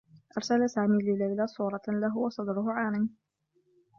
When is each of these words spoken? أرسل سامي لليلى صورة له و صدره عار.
أرسل 0.37 0.69
سامي 0.69 1.03
لليلى 1.03 1.47
صورة 1.47 1.81
له 1.87 2.17
و 2.17 2.29
صدره 2.29 2.71
عار. 2.71 3.07